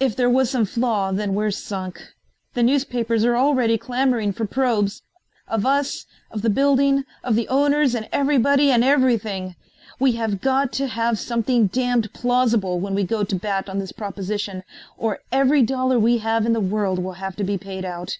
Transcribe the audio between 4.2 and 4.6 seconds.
for